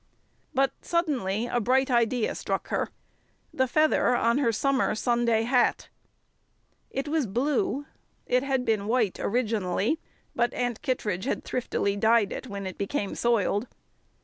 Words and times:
But 0.55 0.71
suddenly 0.81 1.45
a 1.45 1.59
bright 1.59 1.91
idea 1.91 2.33
struck 2.33 2.69
her. 2.69 2.89
The 3.53 3.67
feather 3.67 4.15
on 4.15 4.39
her 4.39 4.51
summer 4.51 4.95
Sunday 4.95 5.43
hat! 5.43 5.89
It 6.89 7.07
was 7.07 7.27
blue 7.27 7.85
it 8.25 8.41
had 8.41 8.65
been 8.65 8.87
white 8.87 9.19
originally, 9.19 9.99
but 10.35 10.55
Aunt 10.55 10.81
Kittredge 10.81 11.25
had 11.25 11.43
thriftily 11.43 11.91
had 11.93 11.99
it 12.01 12.29
dyed 12.29 12.45
when 12.47 12.65
it 12.65 12.79
became 12.79 13.13
soiled. 13.13 13.67